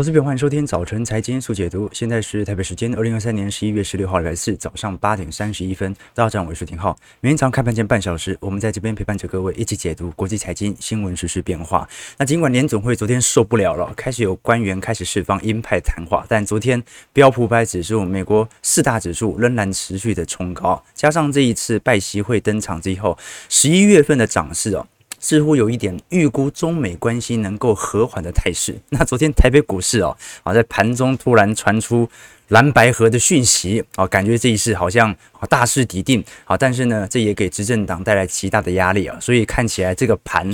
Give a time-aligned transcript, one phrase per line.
[0.00, 1.86] 我是表，欢迎收听早晨财经速解读。
[1.92, 5.94] 现在是台北时间二零二三年十一月十六号礼拜四早上八点三十一分。
[6.14, 6.96] 大家好，我是廷浩。
[7.20, 11.86] 每天早上开盘前半小时，我们在这边陪伴着各位一起解读国际财经新闻、时事变化。
[12.16, 16.82] 那尽管联总会昨天受不了了，开始有官员开始释放鹰派谈话，但昨天
[17.12, 23.18] 标普五百指数、美国四大指数仍然持续的冲高，加上这一次拜习会登场之后，
[23.50, 24.86] 十一月份的涨势哦。
[25.20, 28.76] 似乎有一点预估中美关系能够和缓的态势。
[28.90, 32.08] 那昨天台北股市哦，啊，在盘中突然传出
[32.48, 35.14] 蓝白河的讯息，啊，感觉这一次好像
[35.48, 40.50] 大势已定，啊，但是呢，这也给执政党带来极大的压力啊，所以看起来这个盘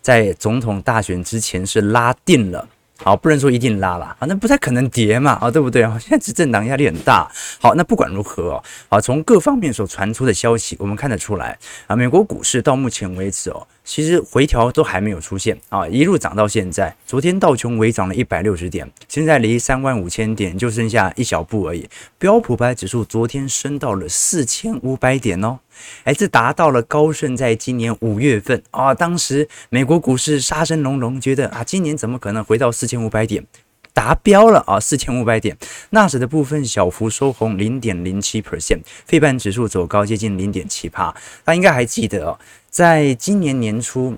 [0.00, 2.68] 在总统大选之前是拉定了。
[3.02, 5.98] 好，不能说一定拉了啊，那不太可能跌嘛，啊，对不对啊？
[5.98, 7.26] 现在执政党压力很大。
[7.58, 13.66] 好，那不管如何哦，啊，从各方面所传出的消息，我们看得出来啊，美国股市到目前为止哦。
[13.90, 16.94] 其实回调都还没有出现啊，一路涨到现在。
[17.04, 21.88] 昨天道琼微涨了一百六十点，现在离三万五千点就剩下一小步而已。
[22.16, 25.58] 标普百指数昨天升到了四千五百点哦，
[26.04, 33.44] 哎，这达到了高盛在今年五月份啊，当时美国股市杀声隆隆，觉得啊，今年怎么可能回到四千五百点？
[33.92, 35.58] 达标了啊，四千五百点。
[35.90, 41.12] 纳指的部分小幅收红零点零七 percent，费半指数走高接近零点七趴。
[41.42, 42.38] 大家应该还记得哦。
[42.70, 44.16] 在今年年初，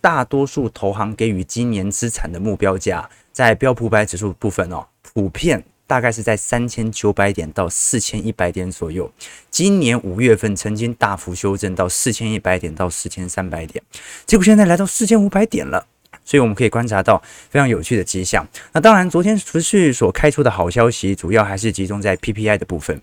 [0.00, 9.10] 大多数投行给予今年资产的目标价，在标普百指数部分哦，普遍大概是在三千九百点到四千一百点左右。
[9.50, 13.82] 今年五月份曾经大幅修正到四千一百点到四千三百点，
[14.26, 15.86] 结果现在来到四千五百点了，
[16.26, 18.46] 所以我们可以观察到非常有趣的迹象。
[18.72, 23.00] 那当然，昨天持续所开出的好消息，主要还是集中在 PPI 的部分。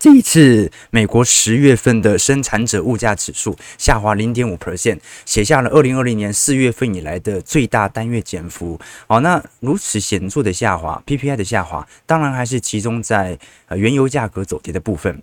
[0.00, 8.78] 这一次，美国十月份的生产者物价指数下滑零点五 percent，写下了二零二零年四月份以来的最大单月减幅。
[9.08, 15.20] 好，那如此显著的下滑，PPI 的下滑，当然还是集中在呃原油价格走跌的部分。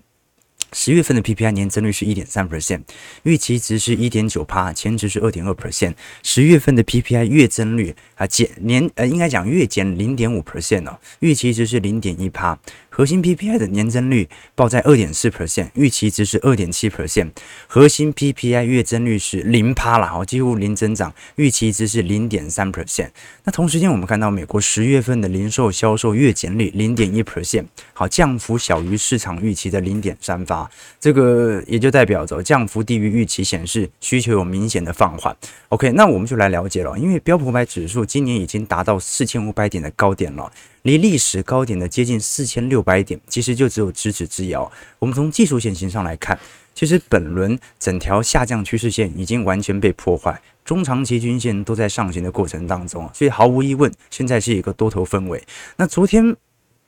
[0.72, 2.82] 十月份的 PPI 年增率是一点三 percent，
[3.22, 5.94] 预期值是一点九趴，前值是二点二 percent。
[6.24, 12.58] 十月份的 PPI 月增率啊减年呃应该讲月减零点五 percent 哦，预期值是零点一趴。
[12.96, 17.28] 核心 PPI 的年增率报在二点四 percent，预期值是二点七 percent。
[17.66, 23.10] 核心 PPI 月增率是零趴了，哦，几乎零增长，预期值是零点三 percent。
[23.44, 30.66] 那同时间，我们看到美国十月份的零售销售月减率零点一 percent，好，降幅小于市场预期的零点三八，
[30.98, 35.36] 这个也就代表着降幅低于预期，显示需求有明显的放缓。
[35.68, 40.50] OK，那我们就来了解了，因为标普五百指数今年已经达到四千五百点的高点了。
[40.86, 44.70] 离历史高点的接近四千六百点，其实就只有咫尺之遥。
[45.00, 46.38] 我们从技术线型上来看，
[46.76, 55.44] 其实本轮整条下降趋势线已经完全被破坏，中长期均线都在上行的过程当中，所以毫无疑问，现在是一个多头氛围。
[55.76, 56.36] 那昨天。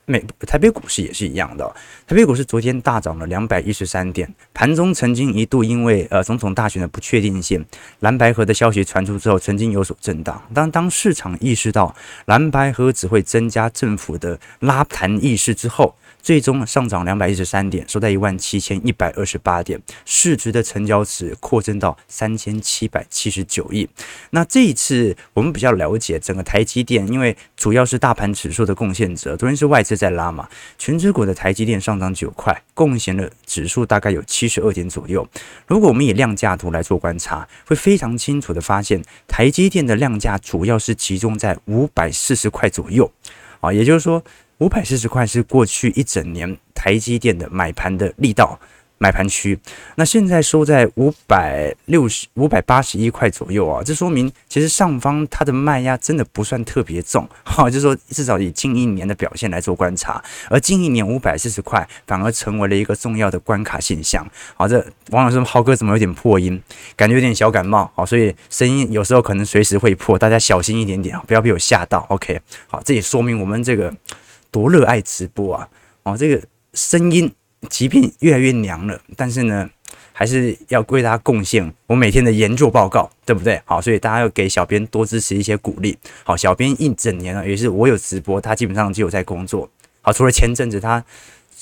[0.09, 1.67] 美台北股市也是一样的，
[2.07, 7.63] 台北股市昨天大涨了两百一十三点，盘中曾经一度因为呃总统大选的不确定性，
[8.01, 10.43] 蓝白河的消息传出之后，曾经有所震荡。
[10.55, 15.95] 当当市场意识到蓝白河只会增加政府的拉盘意识之后。
[16.21, 23.89] 最终上涨两百一十三点，收在一万七千一百二十八点，市值的成交值扩增到三千七百七十九亿。
[24.31, 35.27] 那这一次我们比较了解整个台积电，因为主要是大盘指数的贡献者，昨天是外资在拉嘛，权值股的台积电上涨九块，贡献了指数大概有七十二点左右。
[35.67, 43.11] 如果我们以量价图来做观察，会非常清楚的发现，台积电的量价主要是集中在五百四十块左右
[43.61, 44.23] 啊，也就是说。
[44.59, 48.59] 五百四十块是过去一整年台积电的买盘的力道，
[48.99, 49.57] 买盘区。
[49.95, 60.21] 那现在收在五百六十五百八十一块左右啊，这说明其实上方它的卖压真的不算特别重，哈，就是说至少以近一年的表现来做观察，
[60.51, 64.27] 而近一年五百四十块反而成为了一个重要的关卡现象。
[64.57, 66.61] 好，这网友说浩哥怎么有点破音，
[66.97, 72.05] 感觉有点小感冒，好，所以声音有时候可能随时会破，大家小心一点点，不要被我吓到。
[72.09, 73.95] OK，好，这也说明我们这个。
[74.51, 75.69] 多热爱直播啊！
[76.03, 76.43] 哦，这个
[76.75, 77.33] 声音
[77.69, 79.69] 即便越来越娘了，但是呢，
[80.13, 83.61] 还是要为大家贡献我每天的研究报告，对不对？
[83.65, 85.99] 好，所以大家要给小编多支持一些鼓励。
[86.25, 89.69] 好，小编一整年了，也是我有直播，他基本上就有在工作。
[90.01, 91.05] 好，除了前阵子他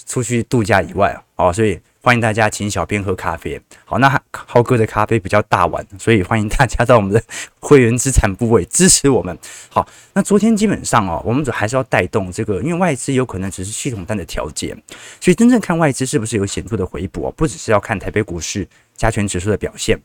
[0.06, 1.80] 出去度假以外，哦，所以。
[2.06, 3.60] 欢迎大家请小编喝咖啡。
[3.84, 7.20] 好，那浩哥的咖啡比较大碗，所以欢迎大家到我们的
[7.58, 9.36] 会员资产部位支持我们。
[9.68, 14.72] 好， 那昨天基本上哦，我们主还是要带动这个，因为外资有可能只是系统单的调节，
[15.20, 19.98] 所以真正看外资是不是有显著的回补，不只是要看台北股市加权指数的表现，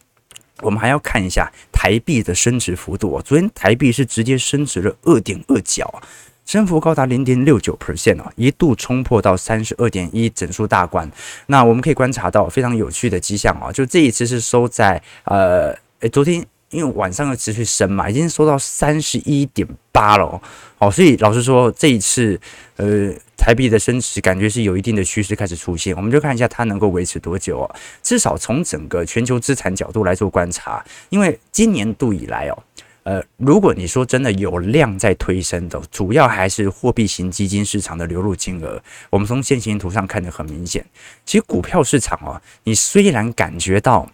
[0.61, 3.21] 我们还要看一下台币的升值幅度。
[3.21, 6.01] 昨天台币是直接升值了二点二角。
[6.51, 11.09] 升幅高达零点六九 percent 哦，一度冲破到三十二点一整数大关。
[11.45, 20.41] 那我们可以观察到非常有趣的迹象啊，就这一次是收在呃，诶，昨天因为晚上又持续升嘛，已经收到三十一点八了
[20.79, 22.37] 哦，所以老实说这一次
[22.75, 23.13] 呃。
[23.43, 27.75] 台币的升值感觉是有一定的趋势开始出现，我们就看一下它能够维持多久哦。
[28.03, 32.63] 至少从整个全球资产角度来做观察，因为今年度以来哦，
[33.03, 38.81] 呃，如果你说真的有量在推升的，主要还是货币型基金市场的流入金额。
[39.09, 40.85] 我们从线形图上看得很明显，
[41.25, 44.09] 其实股票市场哦，你虽然感觉到，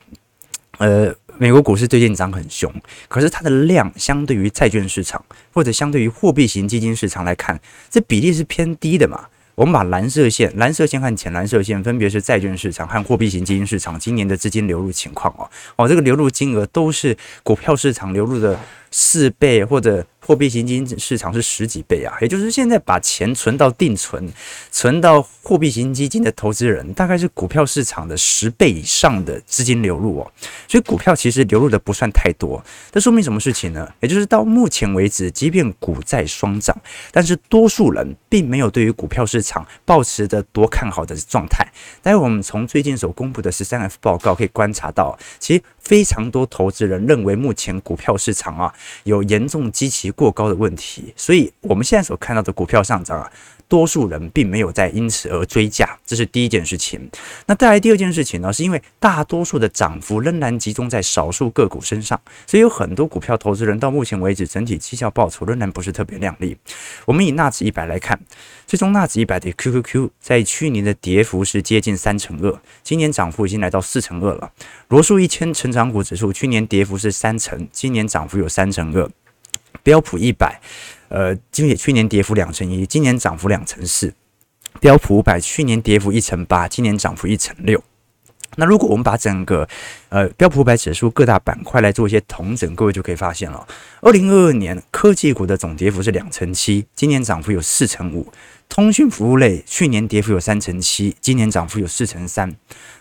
[0.77, 1.15] 呃。
[1.39, 2.73] 美国股市最近涨很凶，
[3.07, 5.23] 可是它的量相对于债券市场
[5.53, 7.59] 或者相对于货币型基金市场来看，
[7.91, 9.27] 这比例是偏低的嘛。
[9.53, 15.47] 我们把蓝色线、蓝色线和浅蓝色线分别是债券市场和货币型基金市场今年的资金流入情况哦。
[15.75, 18.59] 哦，这个流入金额都是股票市场流入的
[18.91, 20.05] 四倍或者。
[20.27, 24.29] 货币型基金市场是十几倍啊，也就是现在把钱存到定存、
[24.69, 30.29] 存到货币型基金的投资人，大概是股票市场的十倍以上的资金流入哦。
[30.67, 33.87] 所以股票其实流入的不算太多，这说明什么事情呢？
[34.01, 36.77] 也就是到目前为止，即便股债双涨，
[37.13, 41.65] 但是多数人并没有对于股票市场抱持着多看好的状态。
[42.01, 48.73] 待会我们从最近所公布的十三 F 报告可以观察到，其实非常多投资人认为目前股票市场啊
[49.05, 53.31] 有严重基期过高的问题，所以我们现在所看到的股票上涨啊，
[53.67, 57.07] 多数人并没有在因此而追价，这是第一件事情。
[57.45, 66.57] 那带来第二件事情呢，是因为大多数的涨幅仍然集中在少数个股身上，所以有很多股票投资人到目前为止整体绩效报酬仍然不是特别亮丽。
[67.05, 68.19] 我们以纳指一百来看，
[68.65, 74.51] 最终纳指一百的 QQQ 在去年的跌幅是接近三成二，今年涨幅已经来到四成二了。
[74.87, 79.07] 罗素一千成长股指数去年跌幅是三成，今年涨幅有三成二。
[79.87, 80.59] 标普一百，
[81.07, 84.13] 呃，今年去年跌幅两成一，今年涨幅两成四。
[84.81, 87.81] 标普五百去年跌幅一成八，今年涨幅一成六。
[88.57, 89.65] 那如果我们把整个
[90.09, 93.65] 呃标普五百指数各大板块来做一些同整，各位就可以发现了，
[94.01, 98.27] 二零二二年科技股的总跌幅是两成七，今年涨幅有四成五。
[98.69, 102.55] 通讯服务类去年跌幅有三成七，今年涨幅有四成三。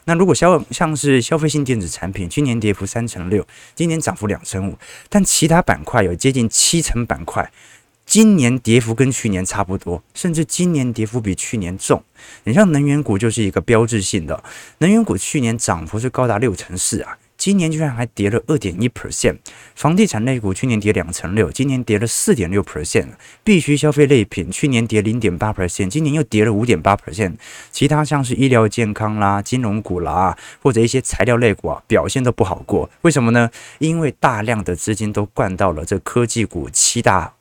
[0.04, 4.78] 那如果消像是消费性电子产品，去年跌幅三成六，今年涨幅两成五。
[5.10, 7.52] 但其他板块有接近七成板块，
[8.06, 12.02] 今年跌幅跟去年差不多，甚至今年跌幅比去年重。
[12.44, 14.42] 你像能源股就是一个标志性的，
[14.78, 17.18] 能源股去年涨幅是高达六成四啊。
[17.36, 19.36] 今年居然还跌了二点一 percent，
[19.74, 23.08] 房地产类股去年跌两成六，今年跌了四点六 percent，
[23.44, 27.34] 必需消费类品去年跌零点八 percent，今年又跌了五点八 percent，
[27.70, 32.90] 其他像是医疗健康啦、金融股啦，或者一些材料类股啊，表现都不好过。
[33.02, 33.50] 为什么呢？
[33.78, 37.35] 因为大量的资金都灌到了这科技股七大。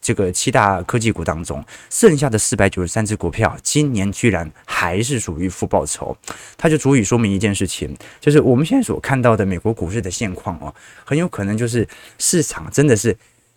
[0.00, 6.16] 这个七大科技股当中，剩下的四百九十三只股票，今年居然还是属于负报酬，
[6.56, 10.74] 它就足以说明一件事情，就是我们现在所看到的美国股市的现况哦，
[11.04, 11.86] 很有可能就是
[12.18, 13.16] 市场真的是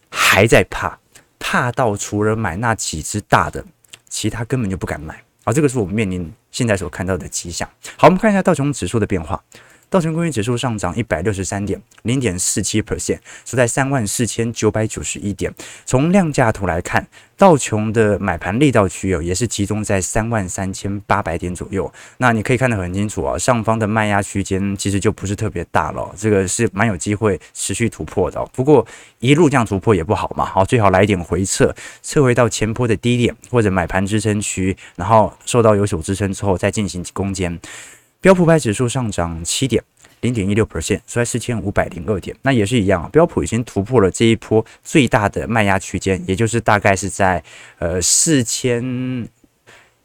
[0.10, 0.98] 还在怕，
[1.40, 3.64] 怕到除了买那几只大的，
[4.10, 5.22] 其他根本就不敢买。
[5.46, 7.70] 好，这个是我们面临现在所看到的迹象。
[7.98, 9.44] 好，我们看一下道琼指数的变化。
[9.94, 15.54] 道琼工业指数上涨一百六十三点，零点四七 percent，收在三万四千九百九十一点。
[15.86, 17.08] 从量价图来看，
[17.38, 21.94] 道琼的买盘力道区有也是集中在三万三千八百点左右。
[22.18, 28.44] 那你可以看得很清楚啊，上方的卖压区间其实就不是特别大了，这个是蛮有机会持续突破的。
[28.52, 28.84] 不过
[29.20, 31.72] 一路这样突破也不好嘛，好，最好来一点回撤，
[32.02, 37.60] 撤回到前坡的低点或者买盘支撑区，然后受到有所支撑之后再进行攻坚。
[38.24, 39.84] 标普百指数上涨七点，
[40.22, 42.34] 零点一六 percent，收在四千五百零二点。
[42.44, 47.44] 那也是一样，标普已经突破了这一波最大的卖压区间，也就是大概是在
[47.80, 49.28] 呃四千。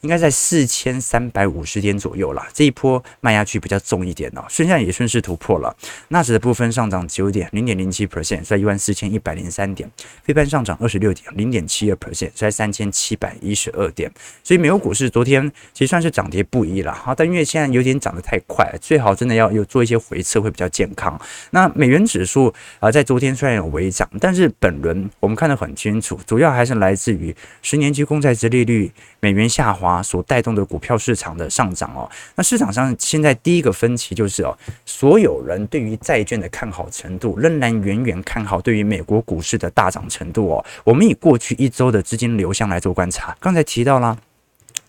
[0.01, 5.75] 应该在四千三百五十点左右了，这一波卖压区比较重一点哦，现在也顺势突破了。
[6.09, 9.91] 纳指的部分上涨九点，零点零七 percent，在一万四千一百零三点。
[10.23, 14.09] 费半上涨二十六点，零点七二 percent，在三千七百一十二点。
[14.45, 21.21] 所以美国股市昨天其实算是涨跌不一了哈，但因为现在有点涨得太快，最好真的要有做一些回撤会比较健康。
[21.51, 29.88] 那美元指数啊，在昨天虽然有微涨，但是本轮我们看得很清楚，主要还是来自于十年期公债殖利率美元下滑。
[29.89, 40.65] 啊，所带动的股票市场的上涨哦，那市场上现在第一个分歧就是哦，所有人对于债券的看好程度仍然远远看好对于美国股市的大涨程度哦。
[40.85, 44.19] 我们以过去一周的资金流向来做观察，刚才提到了。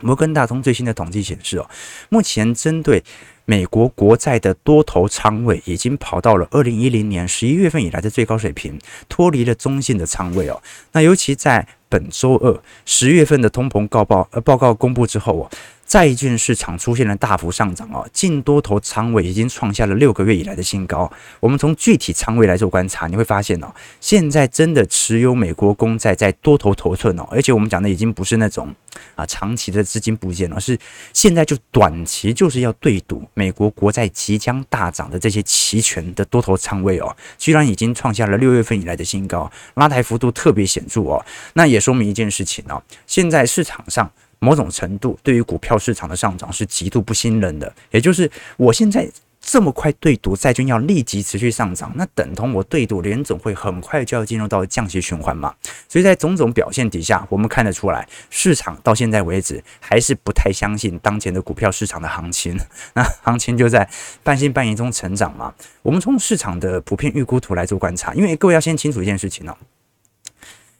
[0.01, 1.70] 摩根大通最新的统计显示哦，
[2.08, 3.03] 目前针对
[3.44, 8.79] 美国国债的多头仓位已经跑到了二零一零年十一月份以来的最高水平，
[9.10, 10.62] 脱离了中性的仓位哦。
[10.94, 15.50] 那尤其在本周二十月份的通膨告报呃报告公布之后哦，
[15.89, 21.12] 债券市场出现了大幅上涨哦，净多头仓位已经创下了六个月以来的新高。
[21.39, 28.72] 我们从具体仓位来做观察，你会发现哦，现在真的持有美国公债在多头头寸哦，而且我们讲的已经不是那种
[29.15, 30.77] 啊长期的资金部件，而是
[31.12, 41.25] 现在就短期就是要对赌美国国债即将大涨的这些期权的多头仓位哦，居然已经创下了六月份以来的新高，拉抬幅度特别显著哦。
[41.53, 44.12] 那也说明一件事情哦，现在市场上。
[44.39, 49.10] 某种程度对于股票市场的上涨是极度不信任的，也就是我现在
[49.41, 55.55] 这么快对赌债券要立即持续上涨，那等同我对赌联总会很快就要进入到降息循环嘛。
[55.88, 62.60] 所以在种种表现底下，我们看得出来，市场到现在为止还是不太相信当前的股票市场的行情，
[62.93, 63.89] 那行情就在
[64.24, 65.53] 半信半疑中成长嘛。
[65.81, 69.58] 我们从市场的普遍预估图来做观察，因为各位要先清楚一件事情哦，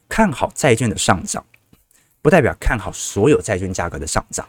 [0.06, 1.44] 看好债券的上涨。
[2.22, 4.46] 不代表看好所有债券价格的上涨，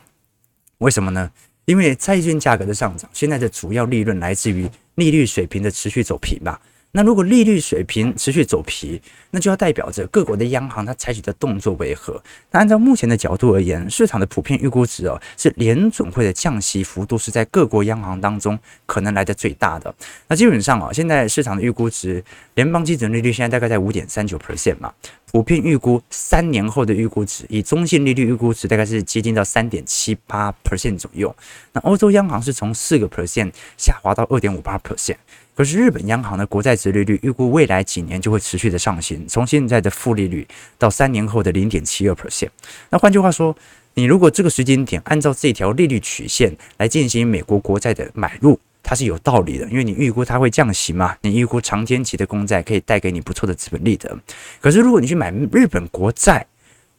[0.79, 1.31] 为什么呢？
[1.65, 6.59] 因为债券价格的上涨，现在的主要利润来自于利率水平的持续走平吧。
[6.93, 12.21] 那如果利率水平持续走皮，那就要代表着各国的央行它采取的动作为何？
[12.51, 19.93] 那按照目前的角度而言，市场的普遍预估值哦，是联准会的降息幅度是在各国央行当中可能来的最大的。
[20.27, 22.21] 那基本上啊，现在市场的预估值，
[22.55, 24.93] 联邦基准利率现在大概在五点三九 percent 嘛。
[25.31, 31.33] 普遍预估三年后的预估值，以中性利率预估值大概是接近到三点七八 percent 左右。
[31.71, 35.15] 那欧洲央行是从四个 percent 下滑到二点五八 percent。
[35.61, 40.47] 可是日本央行的国债殖利率预估未来几年就会持续的上行，从现在的负利率
[40.79, 42.49] 到三年后的零点七二 percent。
[42.89, 43.55] 那换句话说，
[43.93, 48.59] 你如果这个时间点按照这条利率曲线来进行美国国债的买入。
[48.81, 54.17] 它是有道理的，因为你预估它会降息嘛，你预估长天期的公债可以带给你不错的资本利得。
[54.59, 56.43] 可是如果你去买日本国债，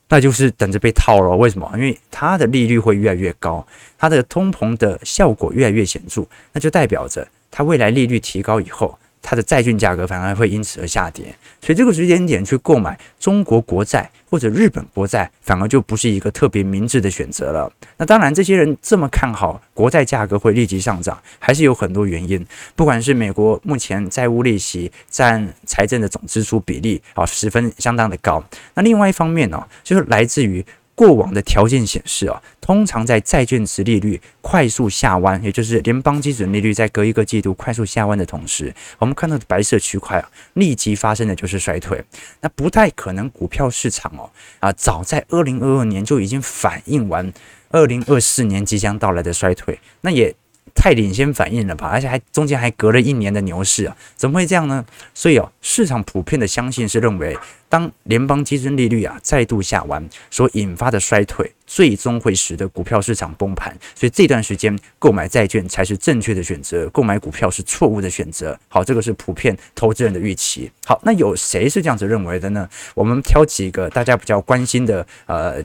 [0.09, 1.37] 那就是等着被套了。
[1.37, 1.69] 为什么？
[1.75, 3.67] 因为它的利率会越来越高，
[3.99, 8.99] 它的通膨的效果越来越显著，那就代表着它未来利率提高以后。
[9.25, 17.73] 它的债券价格反而会因此而下跌，所以这个时间点去购买中国国债或者日本国债，反而就不是一个特别明智的选择了。
[17.97, 22.45] 那当然，这些人这么看好国债价格会立即上涨，还是有很多原因。
[22.75, 28.43] 不管是美国目前债务利息占财政的总支出比例啊，十分相当的高。
[28.75, 30.67] 那另外一方面呢，就是来自于。
[30.95, 42.05] 过往的条件显示啊，通常在债券殖利率快速下弯，也就是联邦基准利率在隔一个季度快速下弯的同时，我们看到的白色区块啊，立即发生的就是衰退。
[42.41, 44.31] 那不太可能，股票市场哦
[44.61, 47.33] 啊，早在二零二二年就已经反映完
[47.71, 50.35] 二零二四年即将到来的衰退，那也。
[50.75, 54.85] 太领先反应了吧，而且还中间还隔了一年的牛市啊，怎么会这样呢？
[55.15, 57.37] 所以哦，市场普遍的相信是认为，
[57.69, 68.59] 当联邦基金利率啊再度下完所引发的衰退，最终会使得股票市场崩盘，所以这段时间购买债券才是正确的选择，购买股票是错误的选择。
[68.69, 70.71] 好，这个是普遍投资人的预期。
[70.85, 72.69] 好，那有谁是这样子认为的呢？
[72.95, 75.63] 我们挑几个大家比较关心的，呃。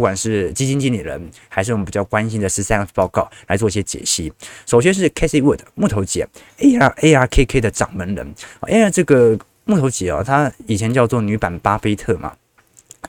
[0.00, 4.32] 不管是基金经理人，还是我们比较关心的十三 F 报告来做一些解析。
[4.64, 6.26] 首先是 Cathie Wood 木头姐
[6.56, 8.34] ，AR ARKK 的掌门人。
[8.62, 12.32] AR 这个木头姐啊，她以前叫做女版巴菲特嘛。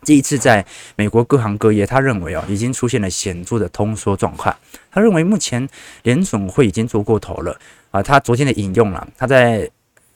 [0.03, 0.65] 这一次在
[0.97, 4.53] 美国各行各业，他认为啊，已经出现了显著的通缩状况。
[4.91, 5.65] 他认为目前
[6.03, 7.57] 联总会已经做过头了
[7.91, 8.03] 啊。
[8.03, 9.71] 他昨天的引用了，他在。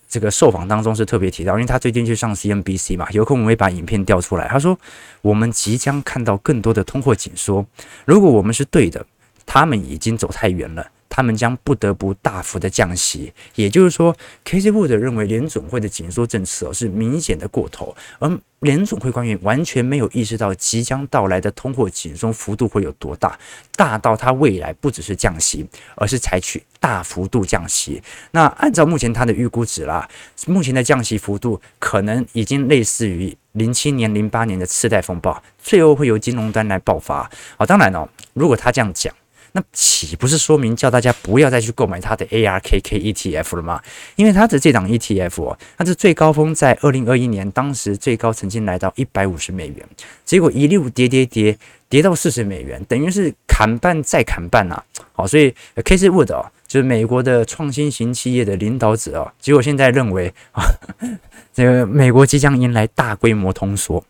[0.07, 4.47] 这个受访当中是特别提到，因为他最近去上 CNBC 嘛，有空我会把影片调出来。
[4.47, 4.77] 他说
[5.21, 7.65] ：“我们即将看到更多的通货紧缩，
[8.05, 9.05] 如果我们是对的，
[9.45, 23.39] 他们已经走太远了。”他们将不得不大幅的降息，也就是说 k c Wood 认为联总会的紧缩政策是明显的过头，而联总会官员完全没有意识到即将到来的通货紧缩幅度会有多大，
[23.77, 27.99] 大到他未来不只是降息，而是采取大幅度降息。
[28.29, 30.07] 那按照目前他的预估值啦，
[30.45, 37.27] 目前的降息幅度可能已经类似于零七年、零八年的次贷风暴，最后会由金融端来爆发。
[37.57, 39.11] 好，当然哦，如果他这样讲。
[39.57, 43.81] 那岂不是说明叫大家不要再去购买它的 ARKK ETF 了吗？
[44.17, 49.77] 因为它的这档 ETF 哦，它的最高峰在二零二一年，当时最高曾经来到一百五十美元，
[50.25, 54.83] 结果一路跌跌跌跌到四十美元，等于是砍半再砍半啊！
[55.13, 60.67] 好，所以 Cathie Wood 哦，就是美国的创新型企业的领导者啊，结果现在认为啊，
[61.55, 64.03] 这个美国即将迎来大规模通缩。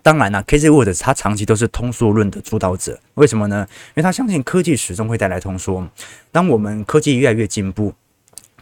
[0.00, 3.66] 当然了，K Z Woods 他长期都是通缩论的主导者，为什么呢？
[3.88, 5.84] 因为他相信科技始终会带来通缩。
[6.30, 7.92] 当我们科技越来越进步，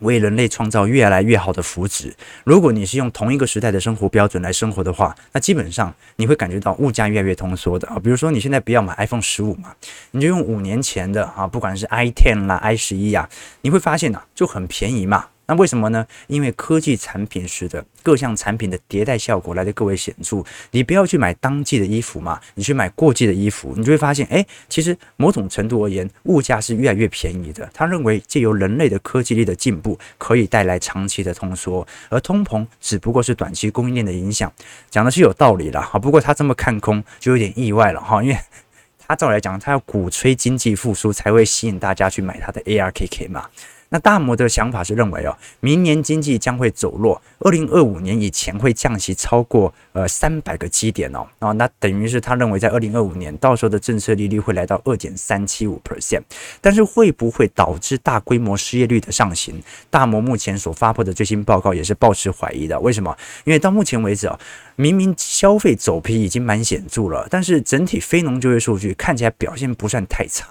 [0.01, 2.13] 为人类创造越来越好的福祉，
[2.45, 7.99] 如果你是用同一个时代的生活标准来生活的话，那基本上你会感觉到物价越来越通缩的啊。
[8.03, 9.75] 比如说你现在不要买 iPhone 十五嘛，
[10.11, 13.29] 你就用五年前的啊，不管是 i ten 啦、i 十一呀，
[13.63, 15.27] 你会发现呐、就很便宜嘛。
[15.47, 16.07] 那为什么呢？
[16.27, 20.43] 因为科技产品使得各项产品的迭代效果来得更为显著。
[20.73, 27.69] 你不要去买当季的衣服嘛，你去买过季的衣服，你就会发现，哎，其实某种程度而言，物价是越来越便宜的。
[27.73, 34.53] 他认为借由人类的科技力的进步，可以带来长期的通缩，而通膨只不过是短期供应链的影响。
[34.91, 38.37] 讲的是有道理了哈，不过他这么看空就有点意外了哈，因为
[39.07, 43.49] 他照来讲，他要鼓吹经济复苏才会吸引大家去买他的 ARKK 嘛。
[43.97, 56.21] 那大摩的想法是认为哦，明年经济将会走弱，二零二五年以前会降息超过呃三百个基点哦，啊，那等于是他认为在二零二五年到时候的政策利率会来到二点三七五 percent，
[56.61, 59.63] 但是会不会导致大规模失业率的上行？
[59.89, 62.79] 大摩目前所发布的最新报告也是抱持怀疑的。
[62.81, 63.17] 为什么？
[63.45, 64.39] 因为到目前为止啊，
[64.75, 70.47] 明明消费走皮已经蛮显著了，但是整体非农就业数据看起来表现不算太差。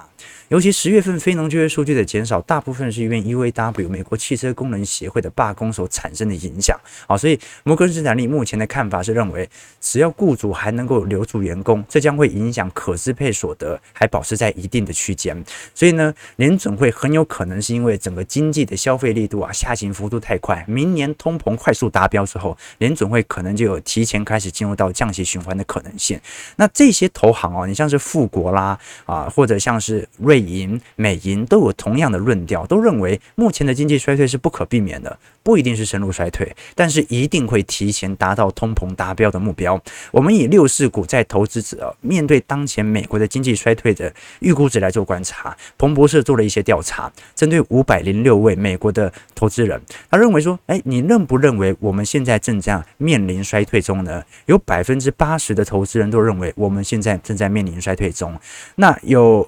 [0.50, 6.80] 尤其十月份非农就业数据的减少，大部分是因为 UAW 美国汽车工人协会的罢工所产生的影响。
[7.08, 9.50] 好，所以摩根士丹利目前的看法是认为，
[9.82, 15.36] 只要雇主还能够留住员工，这将会影响可支配所得还保持在一定的区间。
[15.74, 26.20] 所以呢，联准会很有可能是因为整个经济的消费力度啊下行幅度太快，明年通膨快速达标之后，联准会可能就有提前开始进入到降息循环的可能性。
[26.58, 30.35] 那这些投行哦，你像是富国啦啊，或者像是瑞。
[30.36, 39.82] 美银、美银都有同样的论调，都认为目前的经济衰退是不可避免的，不一定是深入衰退，但是一定会提前达到通膨达标的目标。
[40.12, 54.22] 我们以六四股在投资者面对当前美国的经济衰退的预估值来做观察，彭博社做了一些调查，针对五百零六位美国的投资人，他认为说，哎，你认不认为我们现在正在面临衰退中呢？
[54.48, 58.38] 有百分之八十的投资人都认为我们现在正在面临衰退中。
[58.76, 59.48] 那有。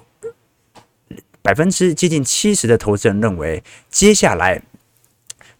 [1.42, 4.62] 百分之接近七十的投资人认为，接下来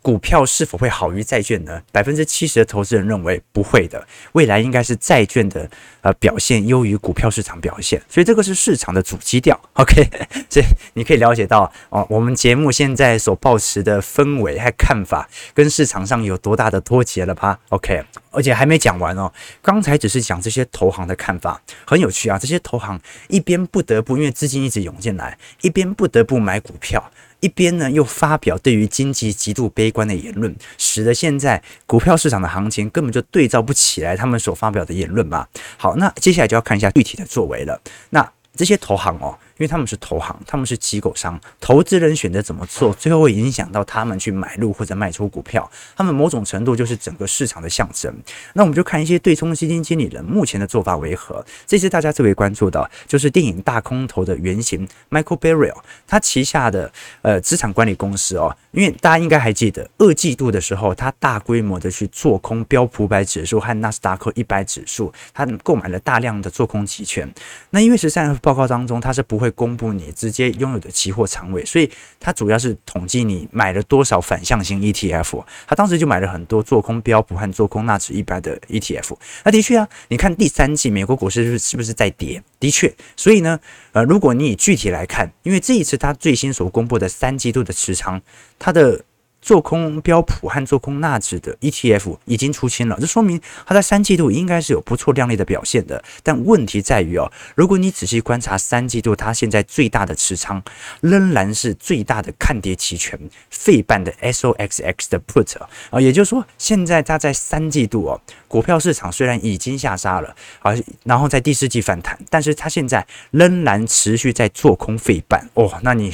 [0.01, 1.83] 股票是否会好于债券呢？
[1.93, 5.69] 百分之七十的投资人认为不会的，未来应该是债券的
[6.01, 9.59] 呃表现优于股票市场表现，所以这个是市场的主基调。
[9.75, 10.09] OK，
[10.49, 18.05] 所以你可以了解到哦，我们节目现在所抱持的氛围和看法，跟市场上有多大的脱节了吧？OK。
[18.31, 19.33] 而且还没讲完哦，
[19.63, 22.39] 刚才只是讲这些投行的看法，很有趣啊。
[22.39, 35.46] 这些投行一边不得不因为资金一直涌进来，一边不得不买股票，一边呢又发表对于经济极度悲观的言论，使得现在股票市场的行情根本就对照不起来他们所发表的言论嘛。
[35.77, 37.81] 好，那接下来就要看一下具体的作为了。
[38.11, 39.38] 那这些投行哦。
[39.59, 45.68] 因为他们是投行，他们是机构商，投资人选择怎么做，最后会影响到他们去买入或者卖出股票。
[45.97, 48.14] 他们某种程度就是整个市场的象征。
[48.53, 51.44] 那我们就看一些对冲基金经理人目前的做法为何。
[51.66, 55.75] 这次大家最为关注的，就是电影大空头的原型 Michael Burry，
[56.07, 56.92] 他旗下的
[57.23, 58.57] 呃资产管理公司哦。
[58.71, 67.29] 因为大家应该还记得，二季度的时候，他大规模的去做空标普百指数和纳斯达克一百指数，他购买了大量的做空期权。
[67.71, 69.48] 那因为十三 F 报告当中，他是不会。
[69.49, 75.43] 会公布你直接拥有的期货仓位，所以它主要是统计你买了多少反向型 ETF。
[75.67, 79.17] 他当时就买了很多做空标普和做空纳指一百的 ETF。
[79.45, 82.43] 那的确啊，你看第三季美国股市是是不是在跌？
[82.61, 83.59] 的确，所以呢，
[83.93, 88.21] 呃，如果你以具体来看，因为这一次他最新所公布的三季度的持仓，
[88.59, 89.03] 它的。
[89.40, 96.03] 做空标普和做空纳指的 ETF 已经出清了，这说明它在三季度应该是有不错亮丽的表现的。
[96.22, 100.62] 但问题在于哦，如果你仔细观察三季度，它现在最大的持仓
[101.01, 103.18] 仍然是最大的看跌期权
[103.51, 105.59] 费半的 SOXX 的 Put
[105.90, 110.72] 啊，也就是说，现在它在三季度哦，股票市场虽然已经下杀了啊，
[111.05, 115.72] 然后在第四季反弹，但是它现在仍然持续在做空费半哦。
[115.83, 116.12] 那你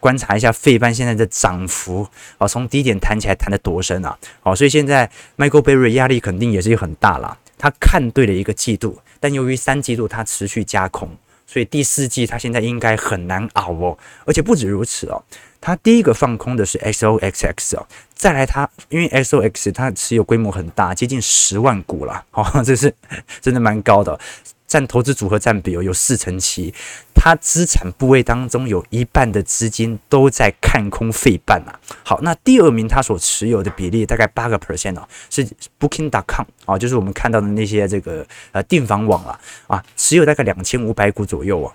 [0.00, 2.06] 观察一下费半现在的涨幅
[2.38, 4.18] 啊，从低点弹起来弹得多深啊！
[4.42, 7.36] 好，所以现在 Michael Burry 压力肯定也是很大啦。
[7.56, 11.08] 他看对了一个季度，但由于三季度他持续加空，
[11.46, 13.98] 所以第四季他现在应该很难熬哦。
[14.26, 15.22] 而且不止如此哦，
[15.60, 22.92] 他第一个放空的是 XOXX 哦，再来他因为 XOX 它持有规模很大，接近十万股了，哦，这是
[23.40, 24.18] 真的蛮高的。
[24.66, 26.72] 占投资组合占比有有四成七，
[27.14, 31.78] 他资产部位当中有一半的资金都在看空费半啊。
[32.02, 35.46] 好，那第二名他所持有的比例大概八个 percent 哦，是
[35.78, 41.72] Booking.com 啊，就是我们看到的那些这个呃订房网啊啊，持有大概两千五百股左右啊。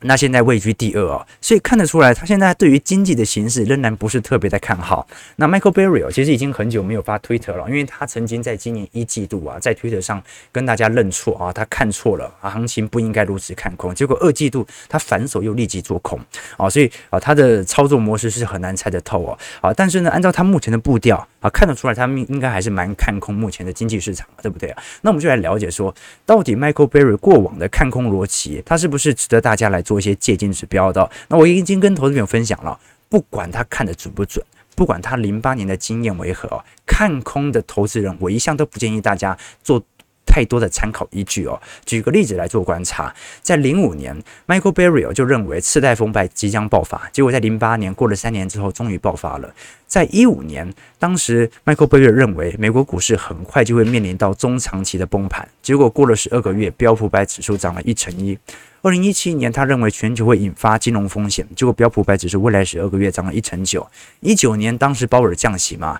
[0.00, 5.06] 那现在位居第二哦，所以看得出来，他现在对于经济的形势仍然不是特别的看好。
[5.36, 13.94] 那 Michael Burry 哦，其实已经很久没有发推特了，因为他曾经在今年一季度啊，在推特上跟大家认错啊，他看错了啊，行情不应该如此看空。
[13.94, 16.18] 结果二季度他反手又立即做空
[16.56, 19.38] 啊，所以啊，他的操作模式是很难猜得透哦。
[19.60, 24.82] 啊，但是呢，按照他目前的步调啊，看得出来他们应该还是蛮看空目前的经济市场，对不对啊？
[25.02, 25.92] 那我们就来了解说，
[26.24, 34.44] 到底 Michael Burry 过往的看空逻辑，他是不是值得大家来做一些借鉴指标的，那我已经跟投资朋友分享了，不管他看的准不准，
[34.76, 39.82] 不管他零八年的经验为何，看空的投资人，我一向都不建议大家做
[40.28, 41.58] 太多的参考依据哦。
[41.86, 49.52] 举个例子来做观察，在零五年，Michael Burry 就认为次贷风暴即将爆发，结果在零八年过了三年之后，终于爆发了。
[49.86, 58.38] 在一五年，当时 Michael Burry 认为美国股市很快就会面临到中长期的崩盘，结果过了十二个月，标普五百指数涨了一成一。
[58.82, 63.84] 二零一七年，他认为全球会引发金融风险，结果标普五百指数未来十二个月涨了一成九。
[64.20, 65.98] 一九年，当时鲍尔降息嘛，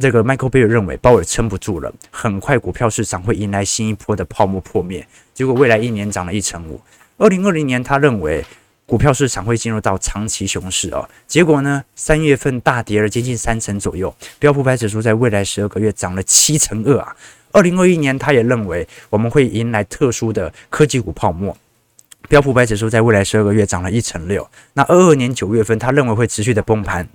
[0.00, 6.80] 这个 Michael Burry 认为鲍尔撑不住了，很快股票市场会迎来新一波的泡沫破灭，结果未来一年涨了一成五。
[7.16, 8.44] 二零二零年，他认为
[8.86, 17.16] 股票市场会进入到长期熊市哦，结果呢，三月份大跌了接近三成左右，标普五百指数在未来十二个月涨了七成二啊。
[17.50, 21.56] 二零二一年，他也认为我们会迎来特殊的科技股泡沫。
[22.28, 27.08] 标普五百指数在未来十二个月涨了一成六，那二二年九月份，他认为会持续的崩盘，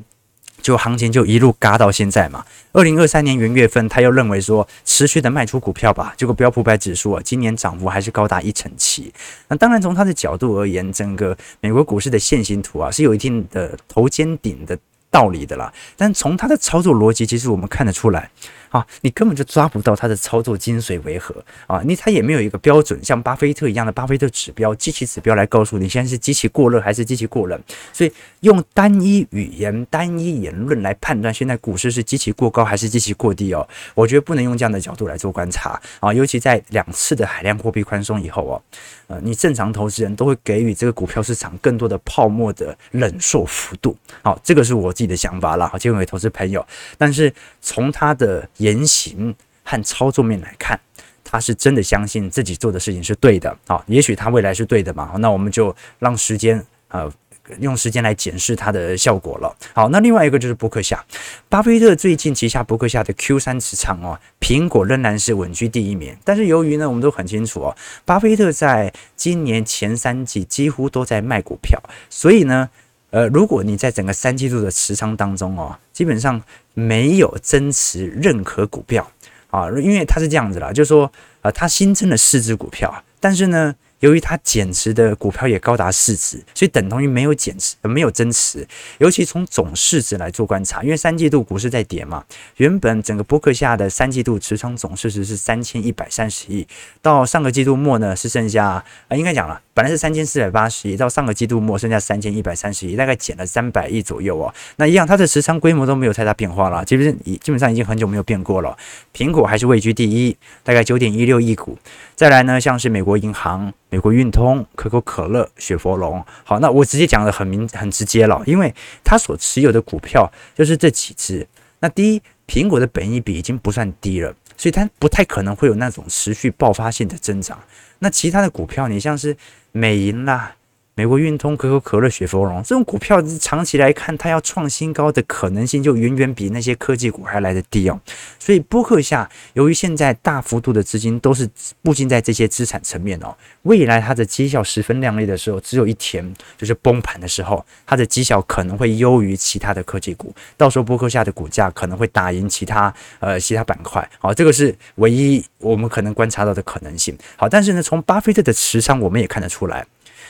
[0.63, 2.43] 就行情就一路嘎到现在嘛。
[2.71, 9.13] 二零二三年元月份，他又认为说持续的卖出股票吧，结果标普百指数啊，今年涨幅还是高达一成七。
[9.49, 14.75] 那当然从他的角度而言，整个美国股市的线形图啊，是有一定的头肩顶的
[15.11, 15.71] 道理的啦。
[15.95, 18.31] 但从他的操作逻辑，其实我们看得出来。
[18.73, 21.35] 啊，你根本就抓不到它的操作精髓为何
[21.67, 21.79] 啊？
[21.85, 27.61] 你它也没有一个标准，像巴菲特一样的巴菲特指标、机器指标来告诉你现在是机器过热还是机器过冷。
[27.93, 36.11] 所以用单一语言、单一言论来判断现在股市是机器过高还是机器过低哦，我觉得不能用这样的角度来做观察啊。
[36.11, 38.61] 尤其在两次的海量货币宽松以后哦，
[39.05, 43.95] 呃，你正常投资人都会给予这个股票市场更多的泡沫的忍受幅度。
[44.23, 45.67] 好，这个是我自己的想法啦。
[45.67, 46.65] 好，建议各位投资朋友，
[46.97, 47.31] 但是
[47.61, 48.49] 从他的。
[48.63, 50.79] 言行和操作面来看，
[51.23, 53.83] 他是真的相信自己做的事情是对的啊。
[53.87, 57.11] 也许他未来是对的嘛，那我们就让时间呃
[57.59, 59.53] 用时间来检视它的效果了。
[59.73, 61.03] 好，那另外一个就是波克夏，
[61.49, 66.15] 巴菲特最近旗下波克夏的 Q 三持仓哦，苹果仍然是稳居第一名。
[66.23, 71.77] 但是由于呢，我们都很清楚哦，巴菲特在今年前三季几乎都在卖股票，
[72.09, 72.69] 所以呢。
[73.13, 76.41] 呃，如果你在整个三季度的持仓当中哦，基本上
[76.73, 79.07] 没有增持任何股票
[79.51, 83.75] 啊，因为它是这样子啦，就是说，呃，它新增了四只股票，但是呢。
[84.03, 88.67] 由于它减持的股票也高达四只，所以等同于没有减持，没有增持。
[88.97, 92.21] 尤其从总市值来做观察，因为三季度股市在跌嘛，
[92.57, 96.67] 原本整个波克夏的三季度持仓总市值是三千一百三十亿，
[97.01, 98.65] 到上个季度末呢是剩下
[99.07, 104.53] 啊、应该讲了，本来是三千四百八十亿，到上个季度末剩下三千一百三十亿，大概减了三百亿左右哦。
[104.75, 108.77] 那一样，它的持仓规模都没有太大变化了，基本上基本上已经很久没有变过了。
[109.15, 111.77] 苹果还是位居第一，大概九点一六亿股。
[112.17, 116.25] 再来呢，像是美国银行、美国运通、可口可乐、雪佛龙。
[116.43, 121.47] 好，那我直接讲的很明很直接了，因为他所持有的股票就是这几只。
[121.79, 127.59] 那第一，苹果的本益比已经不算低了，所以它不太可能会有那种持续爆发性的增长。
[127.99, 129.37] 那其他的股票，你像是
[129.71, 130.55] 美银啦。
[130.95, 137.99] 美国运通、可口可乐、雪佛龙这种股票，长期来看，它要创新高的可能性就远远比那些科技股还来得低哦。
[138.37, 141.49] 所以，波克夏由于现在大幅度的资金都是
[141.81, 154.07] 布进在这些资产层面哦，未来它的绩效十分亮丽的时候，只有一天就是崩盘的时候，它的绩效可能会优于其他的科技股，到时候波克夏的股价可能会打赢其他呃其他板块。
[154.19, 157.17] 好，这个是唯一我们可能观察到的可能性。
[157.35, 159.83] 好，但是呢，从巴菲特的持仓我们也看得出来。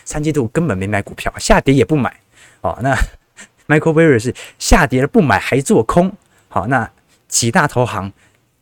[0.06, 2.16] 三季度根本没买股票，下跌也不买。
[2.62, 2.96] 哦，那
[3.68, 6.12] Michael Burry 是下跌了不买还做空。
[6.50, 6.90] 好，那
[7.28, 8.12] 几大投行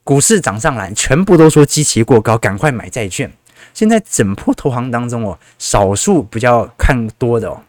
[0.03, 3.31] 股市涨上来，全部都说基期过高，赶快买债券。
[3.73, 7.61] 现在整波投行当中哦，少数比较看多的哦，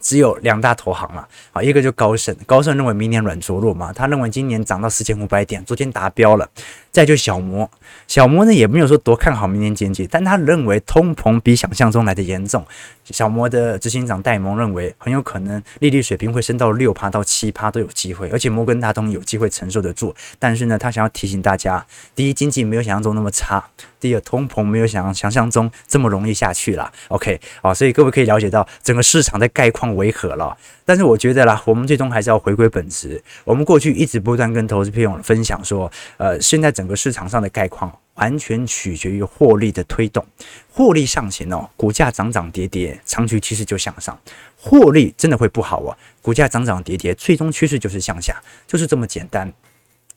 [0.00, 1.26] 只有两大投行了。
[1.52, 6.48] 啊，一个就高盛，高盛认为明年软着陆嘛，他认为今年涨到四千五百点，昨天达标了。
[6.90, 7.70] 再就小摩，
[8.06, 12.64] 小摩呢也没有说多看好明年经济，但他认为通膨比想象中来的严重。
[13.04, 20.14] 小摩的执行长戴蒙认为，很有可能利率水平会升到六趴到七趴都有机会，而且摩根大通有机会承受得住。
[20.38, 23.62] 但是呢，他想要提醒大家，第一，经济没有想象中那么差；
[23.98, 26.92] 第二，通膨没有想想象中这么容易下去了。
[27.08, 30.56] OK，好，所以各位可以了解到整个市场的概况为何了。
[30.88, 33.22] 但是我觉得啦，我们最终还是要回归本质。
[33.44, 40.26] 我们过去一直不断跟投资朋友分享说，呃，现在整个市场上的概况完全取决于获利的推动，
[40.72, 44.16] 获利上行哦，股价涨涨跌跌，长期趋势就向上；
[44.56, 49.52] 获利真的会不好哦，股价涨涨跌跌，最终趋势就是向下，就是这么简单。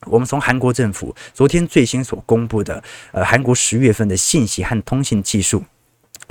[0.06, 2.82] 我们从韩国政府昨天最新所公布的，
[3.12, 5.62] 呃，韩国十月份的信息和通信技术，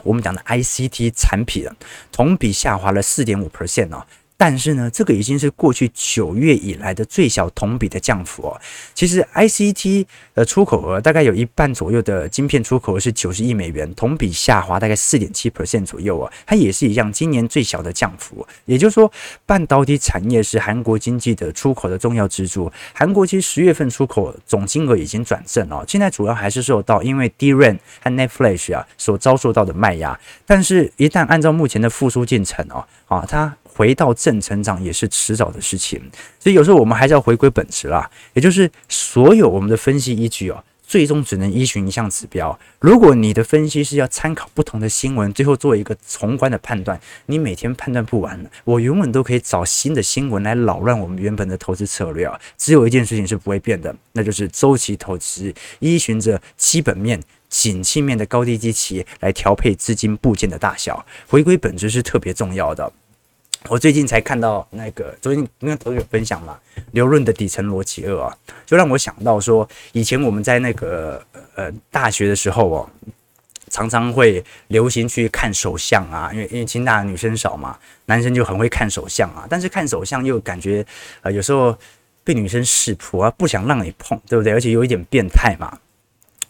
[0.01, 1.67] 我们讲的 ICT 产品，
[2.11, 4.03] 同比下滑了四点五 percent 哦。
[4.43, 8.59] 但是呢，这个已经是过去九月以来的最小同比的降幅哦。
[8.95, 16.33] 其实 ICT 的出口额大概有一半左右的晶片出口额是九十亿美元，同比下滑大概四点七 percent 左右啊。
[16.47, 18.43] 它也是一样，今年最小的降幅。
[18.65, 19.13] 也就是说，
[19.45, 22.71] 半导体产业是韩国经济的出口的重要支柱。
[22.95, 30.19] 韩国其实十月份出口总金额已经转正了，现在主要还是受到因为 d r a n 和 NAND Flash 啊所遭受到的卖压。
[30.47, 36.01] 但是，一旦按照目前的复苏进程哦，啊，它回到正成长也是迟早的事情，
[36.39, 42.57] 所以有时候我们还是要回归本质啦，也就是所有我们的分析依据哦，最终只能依循一项指标。
[42.79, 52.39] 如果你的分析是要参考不同的新闻，最后做一个宏观的判断，你每天判断不完，我永远都可以找新的新闻来扰乱我们原本的投资策略啊。
[52.57, 62.91] 只有一件事情是不会变的，那就是周期投资，依循着基本面、景气面的高低基期来调配资金部件的大小，回归本质是特别重要的。
[63.69, 66.57] 我最近才看到那个，昨天跟同学分享嘛，
[66.91, 71.23] 刘润的底层逻辑二啊，就让我想到说，以前我们在那个
[71.55, 72.89] 呃大学的时候哦，
[73.69, 80.83] 常常会流行去看手相啊，因为因为清大女生少嘛，男生就很会看手相啊，但是看手相又感觉
[81.21, 81.77] 呃有时候
[82.23, 84.51] 被女生识破啊，不想让你碰，对不对？
[84.51, 85.77] 而且有一点变态嘛。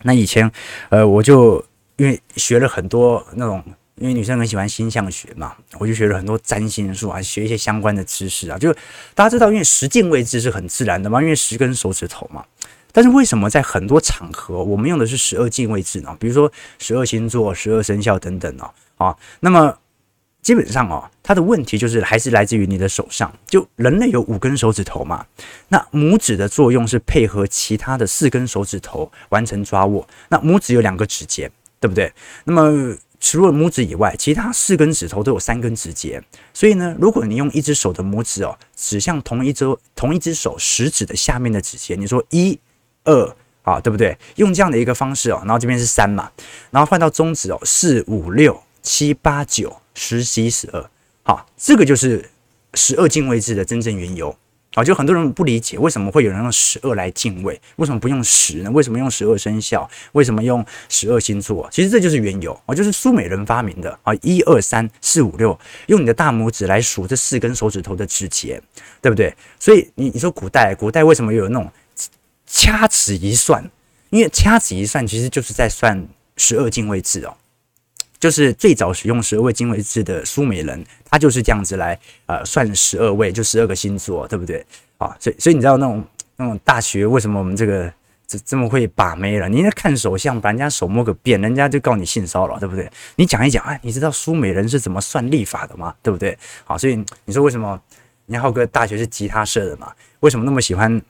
[0.04, 0.50] 那以前
[0.90, 1.64] 呃我就
[1.98, 3.62] 因为学了很多那种。
[3.96, 8.58] 因为女生很喜欢星象学嘛，我就学了很多占星术啊，学一些相关的知识啊。
[8.58, 8.74] 就
[9.14, 12.44] 大家知道，因为十进位置是很自然的嘛，因为十根手指头嘛。
[12.94, 16.16] 但是为什么在很多场合我们用的是十二进位置呢？
[16.20, 18.70] 比如说十二星座、十二生肖等等呢？
[18.98, 19.78] 啊，那么
[20.42, 23.32] 基本上哦，它的问题就是还是来自于你的手上。
[23.46, 25.26] 就人类有五根手指头嘛，
[25.70, 30.06] 那拇指的作用是配合其他的四根手指头完成抓握。
[30.28, 31.50] 那拇指有两个指节，
[31.80, 32.12] 对不对？
[32.44, 36.22] 那么除了拇指以外，其他四根指头都有三根指节，
[36.54, 39.64] 所以呢，如果你用一只手的拇指哦，指向同一只
[39.96, 42.60] 同一只手食指的下面的指节，你说一、
[43.04, 44.18] 二啊，对不对？
[44.38, 46.32] 用这样的一个方式哦，然后这边是三嘛，
[46.72, 50.90] 然后换到中指哦，四、五、六、七、八、九、十、十一、十二，
[51.22, 52.28] 好，这个就是
[52.74, 54.36] 十二进位制的真正缘由。
[54.74, 58.72] 啊，就很多人不理解为什么会有人用十二来进位，为什么不用十呢？
[58.72, 59.90] 为什么用十二生肖？
[60.14, 61.68] 为什么用十二星座？
[61.72, 68.62] 其实这就是缘由啊，就是苏美人发明的啊，一二三四五六，用你的大拇指来数这四根手指头的指节，
[69.02, 69.36] 对不对？
[69.60, 71.70] 所以你你说古代古代为什么有那种
[72.48, 73.70] 掐指一算？
[74.10, 76.08] 因为掐指一算其实就是在算
[76.38, 77.36] 十二进位制哦。
[78.22, 84.64] 就是最早使用十二位经纬制的苏美人，他就是这样子来呃算十二位，就十二个星座，对不对？
[85.00, 86.06] 啊，所以所以你知道那种
[86.36, 87.92] 那种大学为什么我们这个
[88.28, 89.50] 这这么会把妹了？
[89.50, 92.88] 你在看手相，把人家手摸个遍，人家就告你性骚扰，对不对？
[93.16, 95.92] 你讲一讲，哎，你知道苏美人是怎么算历法的吗？
[96.04, 96.38] 对不对？
[96.64, 97.82] 好，所以你说为什么
[98.28, 99.92] 你浩哥大学是吉他社的嘛？
[100.20, 101.02] 为什么那么喜欢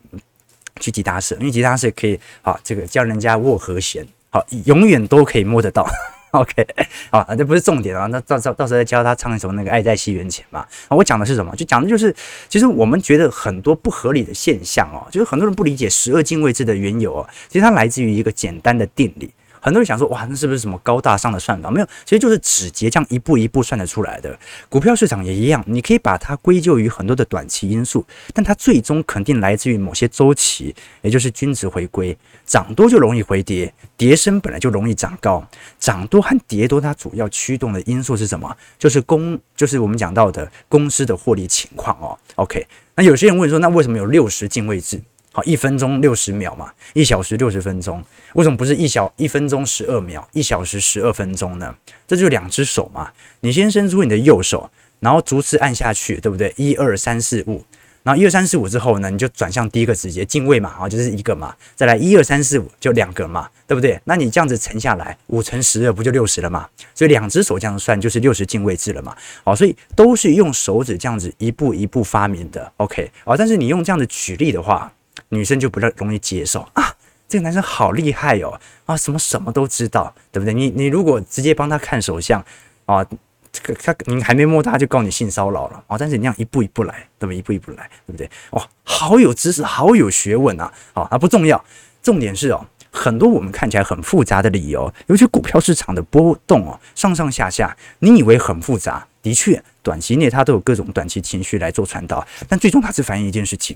[0.80, 1.36] 去吉他社？
[1.42, 5.86] 因为吉他社可以啊，这个教人家握和弦，好，永远都可以摸得到。
[6.40, 6.66] OK，
[7.10, 8.06] 好，这不是重点啊。
[8.08, 10.66] 那到到到时候再教他唱一首那个《爱在西元前》嘛。
[10.90, 11.54] 我讲的是什么？
[11.58, 12.16] 就讲的就是，
[12.48, 17.30] 其实我们觉得很多不合理的现象哦，就是很多人不理解十二进位制的缘由哦。
[17.50, 19.30] 其实它来自于一个简单的定理。
[19.62, 21.70] 很多人想说，哇，那是不是什么高大上的算法？
[21.70, 24.38] 没有，其实就是指节这样一步一步算得出来的。
[24.68, 32.18] 股票市场也一样，你可以把它归咎于很多的短期因素，但它最终肯定来自于某些周期，也就是均值回归。
[32.46, 35.48] 涨多就容易回跌，跌深本来就容易涨高。
[35.78, 38.58] 涨多和跌多，它主要驱动的因素是什么？
[38.80, 42.18] 就是公，就是我们讲到的公司的获利情况哦。
[42.36, 45.00] OK，那有些人问说，那为什么有六十进位制？
[45.34, 51.74] 好，一分钟六十秒嘛，一小时六十分钟，为什么不是一小一分钟十二秒，一小时十二分钟呢？
[52.06, 56.54] 这就是两只手嘛，你先伸出你的右手，然后逐次按下去，对不对？
[56.58, 57.64] 一二三四五，
[58.04, 63.98] 然后一二三四五之后呢，你就转向第一个直节进位嘛，啊，就是一个嘛，再来一二三四五就两个嘛，对不对？
[64.04, 66.68] 那你这样子乘下来，五乘十二不就六十了嘛？
[66.94, 69.16] 所以两只手这样算就是六十进位制了嘛？
[69.46, 73.10] 好，所以都是用手指这样子一步一步发明的，OK？
[73.24, 74.92] 啊，但是你用这样子举例的话，
[75.32, 76.96] 女生就不太容易接受啊，
[77.28, 80.54] 这个男生好厉害哦，啊，什么什么都知道，对不对？
[80.54, 82.46] 你你如果直接帮他看手相
[82.86, 83.06] 啊。
[83.54, 85.98] 这个他你还没摸他就告你性骚扰了啊！
[85.98, 87.36] 但是你这样一步一步来，对不对？
[87.36, 88.30] 一步一步来，对不对？
[88.52, 90.72] 哇，好有知识，好有学问啊！
[90.94, 91.62] 好，那不重要，
[92.02, 103.76] 重点是哦，很多我们看起来很复杂的理由，尤其股票市场的波动哦，上上下下，你以为很复杂，的确，短期内它都有各种短期情绪来做传导，但最终它是反映一件事情，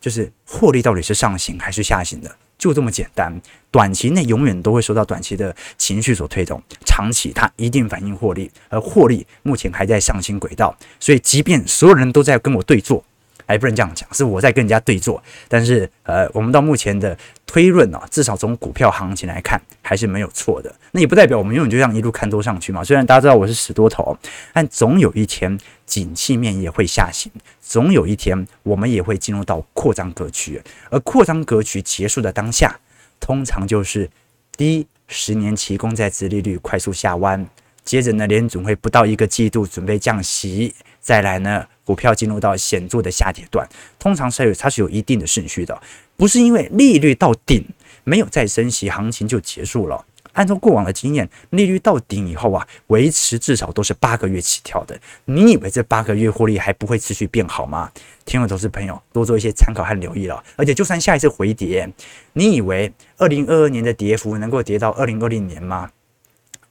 [0.00, 2.30] 就是获利到底是上行还是下行的。
[2.56, 13.04] 就这么简单，短期内永远都会受到短期的情绪所推动，长期它一定反映获利，而获利目前还在上行轨道，所以即便所有人都在跟我对坐。
[13.48, 15.20] 哎，不能这样讲，是我在跟人家对坐。
[15.48, 20.72] 但是，呃，我们到目前的推论啊，至少从股票行情来看，还是没有错的。
[20.92, 22.84] 那也不代表我们永远就这样一路看多上去嘛。
[22.84, 24.16] 虽然大家知道我是死多头，
[24.52, 27.32] 但总有一天景气面也会下行，
[27.62, 30.62] 总有一天我们也会进入到扩张格局。
[30.90, 32.78] 而扩张格局结束的当下，
[33.18, 34.10] 通常就是
[34.58, 37.48] 第一，十年期公债殖利率快速下弯，
[37.82, 41.66] 接着呢，联准会不到一个季度准备降息，再来呢。
[41.88, 43.66] 股票进入到显著的下跌段，
[43.98, 45.80] 通常是有它是有一定的顺序的，
[46.18, 47.64] 不是因为利率到顶
[48.04, 50.04] 没有再升息，行情就结束了。
[50.34, 55.00] 按照过往的经验，利率到顶以后啊，维持至少都是八个月起跳的。
[55.24, 57.90] 你以为这八个月获利还不会持续变好吗？
[58.26, 60.44] 听众投资朋友多做一些参考和留意了。
[60.56, 61.90] 而且就算下一次回跌，
[62.34, 65.90] 你以为二零二二年的跌幅能够跌到二零二零年吗？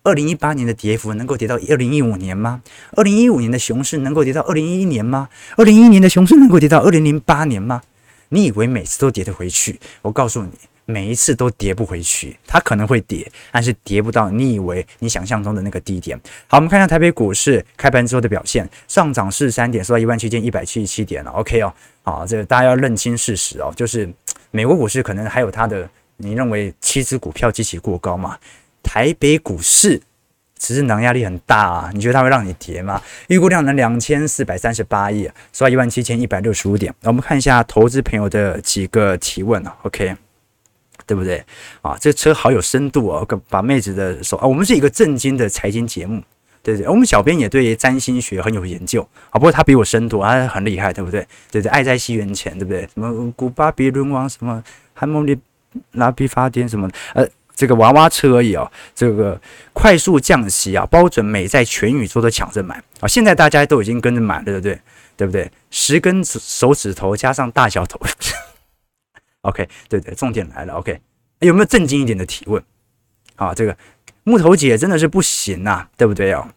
[0.07, 2.61] 二零一八年的跌幅能够跌到二零一五年吗？
[2.93, 5.27] 二零一五年的熊市能够跌到二零一一年吗？
[5.57, 7.81] 二零一一年的熊市能够跌到二零零八年吗？
[8.29, 9.77] 你以为每次都跌得回去？
[10.01, 10.51] 我告诉你，
[10.85, 12.37] 每一次都跌不回去。
[12.47, 16.17] 它可能会跌，但是跌不到你以为你想象中的那个低点。
[16.47, 21.31] 好，我们看一下台北股市开盘之后的表现，上涨四十三点，收到一万七千一百七十七点了。
[21.31, 24.09] OK 哦，好，这个大家要认清事实哦，就是
[24.51, 28.37] 美国股市可能还有它的，你认为七只股票极其过高嘛？
[28.87, 30.01] 台北股市
[30.55, 32.99] 其实能压力很大啊，你觉得它会让你跌吗？
[33.27, 36.91] 预估量能两千四百三十八亿，收到一万七千一百六十五点。
[37.01, 40.15] 那我们看一下投资朋友的几个提问啊，OK，
[41.05, 41.43] 对不对
[41.81, 41.97] 啊？
[41.99, 46.23] 这车好有深度哦，把妹子的手啊，我们是一个正经的财经节目，
[46.63, 46.89] 对不对？
[46.89, 51.27] 我们小编也对占星学很有研究啊，不过他比我深度，他很厉害，对不对？
[51.51, 52.81] 对对，爱在西元前，对不对？
[52.93, 54.63] 什么古巴比伦王，什么
[54.95, 55.37] 汉谟里
[55.91, 57.27] 拉比法典，什么呃。
[57.57, 59.41] 这个娃娃车而已哦，这个
[59.73, 63.07] 快速降息啊，包准美债全宇宙都抢着买啊！
[63.07, 64.79] 现在大家都已经跟着买了，对不对？
[65.17, 65.51] 对不对？
[65.71, 67.99] 十根手指头加上大小头，
[69.41, 71.01] OK，对对，重点来了，OK，
[71.39, 72.63] 有没有正经一点的提问？
[73.35, 73.75] 啊，这个
[74.23, 76.47] 木头姐真的是不行呐、啊，对不对哦？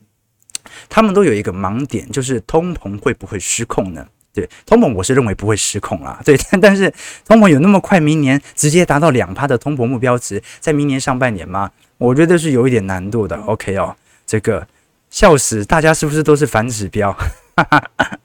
[0.91, 4.07] 他们都有一个盲点，就是通膨会不会失控呢？
[4.33, 6.21] 对，通膨我是认为不会失控啦。
[6.25, 6.93] 对，但但是
[7.27, 11.73] 通膨有那么快，明年直接达到两趴的通膨目标值，在明年上半年吗？
[11.99, 13.37] 我觉得是有一点难度的。
[13.47, 14.65] OK 哦，这个
[15.11, 17.13] 笑死，大家是不是都是反指标？
[17.57, 18.19] 哈哈哈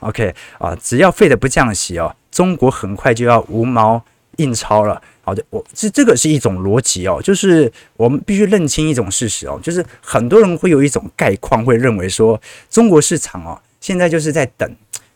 [0.00, 4.02] OK 啊，只要费的不降息哦，中国很快就要无毛
[4.36, 5.00] 印钞了。
[5.22, 14.74] 好的，我这这个是一种逻辑哦，就是我们必须认清一种事实哦，就是很多人会有一种概况，会认为说中国市场哦，现在就是在等。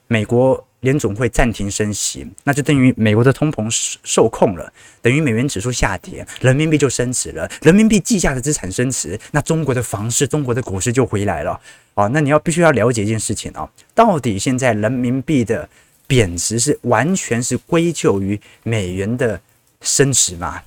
[0.09, 3.69] 美国联总会暂停升息，那就等于美国的通膨
[4.03, 11.61] 受控了，等于美元指数下跌，人民币就升值了，人民币计价的资产升值，那中国的房市、中国的股市就回来了。
[11.95, 15.69] 啊，那你要必须要了解一件事情啊，到底现在人民币的
[16.07, 19.41] 贬值是完全是归咎于美元的
[19.81, 20.63] 升值吗？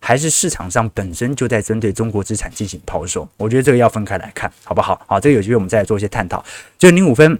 [0.00, 3.28] 还是市场上本身就在针对中国资产进行抛售？
[3.36, 5.00] 我觉得这个要分开来看，好不好？
[5.06, 6.44] 好，这个有机会我们再来做一些探讨。
[6.76, 7.38] 就零五分。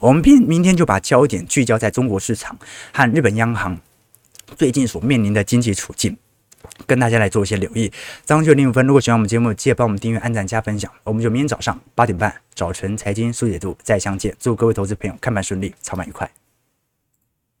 [0.00, 2.58] 我们明明天就把焦点聚焦在中国市场
[2.92, 3.78] 和日本央行
[4.56, 6.16] 最近所面临的经济处境，
[6.86, 7.90] 跟大家来做一些留意。
[8.24, 10.90] 早上九零五分，如果喜欢我们节目，记得帮我们订阅、按赞、加分享。
[11.04, 14.34] 我们就明天早上八点半早晨财经速解读再相见。
[14.38, 16.43] 祝各位投资朋友看盘顺利，操盘愉快。